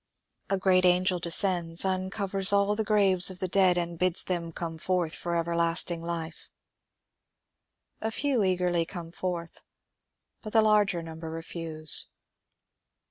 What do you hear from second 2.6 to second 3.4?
the graves HENRY